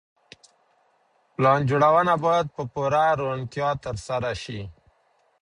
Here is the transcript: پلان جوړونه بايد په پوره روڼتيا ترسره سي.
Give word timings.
پلان 1.35 1.59
جوړونه 1.69 2.13
بايد 2.23 2.47
په 2.55 2.63
پوره 2.73 3.05
روڼتيا 3.21 3.69
ترسره 3.83 4.31
سي. 4.43 4.59